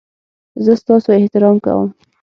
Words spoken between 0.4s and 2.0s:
زه ستاسو احترام کوم